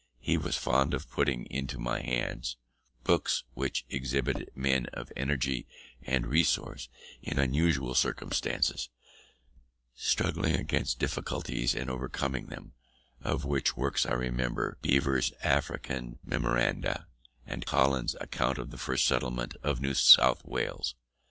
[0.19, 2.57] He was fond of putting into my hands
[3.03, 5.67] books which exhibited men of energy
[6.01, 6.89] and resource
[7.21, 8.89] in unusual circumstances,
[9.93, 12.73] struggling against difficulties and overcoming them:
[13.21, 17.05] of such works I remember Beaver's African Memoranda,
[17.45, 20.95] and Collins's Account of the First Settlement of New South Wales.